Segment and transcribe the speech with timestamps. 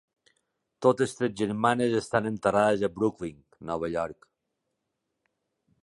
[0.85, 3.39] Totes tres germanes estan enterrades a Brooklyn,
[3.73, 4.31] Nova York.